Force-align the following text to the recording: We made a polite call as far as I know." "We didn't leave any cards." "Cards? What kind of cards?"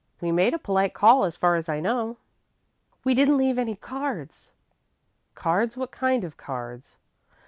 We 0.19 0.31
made 0.31 0.55
a 0.55 0.57
polite 0.57 0.95
call 0.95 1.25
as 1.25 1.35
far 1.35 1.57
as 1.57 1.69
I 1.69 1.79
know." 1.79 2.17
"We 3.03 3.13
didn't 3.13 3.37
leave 3.37 3.59
any 3.59 3.75
cards." 3.75 4.49
"Cards? 5.35 5.77
What 5.77 5.91
kind 5.91 6.23
of 6.23 6.37
cards?" 6.37 6.95